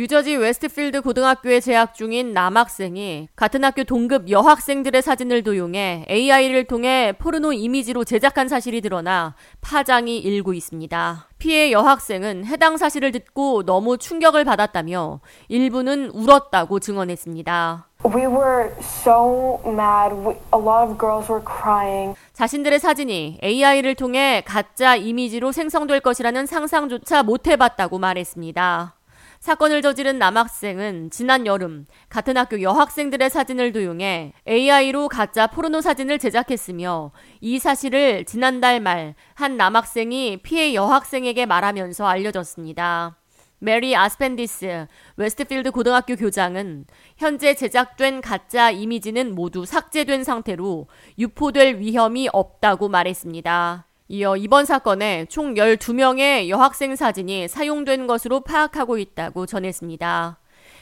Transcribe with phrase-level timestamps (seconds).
[0.00, 7.52] 뉴저지 웨스트필드 고등학교에 재학 중인 남학생이 같은 학교 동급 여학생들의 사진을 도용해 AI를 통해 포르노
[7.52, 11.28] 이미지로 제작한 사실이 드러나 파장이 일고 있습니다.
[11.36, 17.86] 피해 여학생은 해당 사실을 듣고 너무 충격을 받았다며 일부는 울었다고 증언했습니다.
[18.02, 20.14] We were so mad.
[20.14, 22.16] We, a lot of girls were crying.
[22.32, 28.94] 자신들의 사진이 AI를 통해 가짜 이미지로 생성될 것이라는 상상조차 못 해봤다고 말했습니다.
[29.40, 37.10] 사건을 저지른 남학생은 지난 여름 같은 학교 여학생들의 사진을 도용해 AI로 가짜 포르노 사진을 제작했으며
[37.40, 43.16] 이 사실을 지난달 말 한 남학생이 피해 여학생에게 말하면서 알려졌습니다.
[43.58, 46.84] 메리 아스펜디스 웨스트필드 고등학교 교장은
[47.16, 50.88] 현재 제작된 가짜 이미지는 모두 삭제된 상태로
[51.18, 53.86] 유포될 위험이 없다고 말했습니다.
[54.12, 60.40] 이어 이번 사건에 총 12명의 여학생 사진이 사용된 것으로 파악하고 있다고 전했습니다.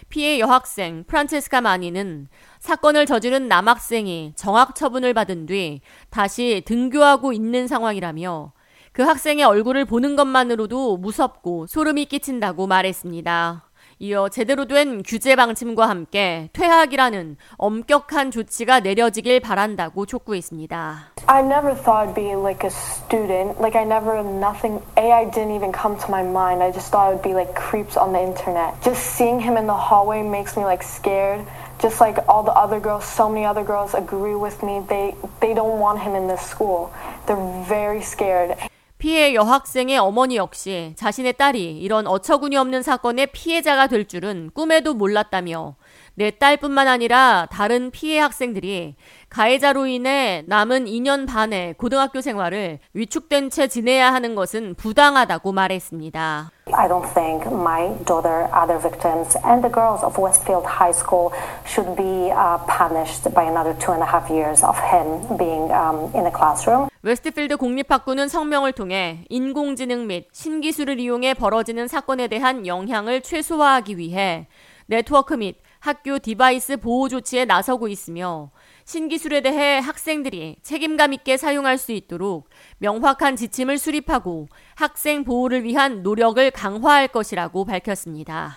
[0.09, 2.29] 피해 여학생 프란체스카 마니는
[2.59, 8.55] 사건을 저지른 남학생이 정학 처분을 받은 뒤 다시 등교하고 있는 상황이라며
[8.93, 13.68] 그 학생의 얼굴을 보는 것만으로도 무섭고 소름이 끼친다고 말했습니다.
[14.01, 21.13] 이어 제대로 된 규제 방침과 함께 퇴학이라는 엄격한 조치가 내려지길 바란다고 촉구했습니다.
[21.27, 23.59] I never thought I'd be like a student.
[23.59, 26.63] Like I never nothing AI didn't even come to my mind.
[26.63, 28.79] I just thought it would be like creeps on the internet.
[28.87, 31.43] Just seeing him in the hallway makes me like scared.
[31.83, 34.79] Just like all the other girls, so many other girls agree with me.
[34.87, 36.95] They they don't want him in this school.
[37.27, 38.55] They're very scared.
[38.99, 45.77] 피해 여학생의 어머니 역시 자신의 딸이 이런 어처구니 없는 사건의 피해자가 될 줄은 꿈에도 몰랐다며
[46.15, 48.97] 내 딸뿐만 아니라 다른 피해 학생들이
[49.29, 56.51] 가해자로 인해 남은 2년 반의 고등학교 생활을 위축된 채 지내야 하는 것은 부당하다고 말했습니다.
[56.75, 61.33] I don't think my daughter, other victims, and the girls of Westfield High School
[61.65, 66.11] should be uh, punished by another two and a half years of him being um,
[66.15, 66.89] in a classroom.
[67.03, 74.49] 웨스트필드 공립학교는 성명을 통해 인공지능 및 신기술을 이용해 벌어지는 사건에 대한 영향을 최소화하기 위해
[74.87, 78.51] 네트워크 및 학교 device 보호 조치에 나서고 있으며
[78.85, 86.51] 신기술에 대해 학생들이 책임감 있게 사용할 수 있도록 명확한 지침을 수립하고 학생 보호를 위한 노력을
[86.51, 88.57] 강화할 것이라고 밝혔습니다.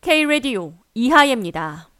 [0.00, 1.90] K-Radio 이하예입니다.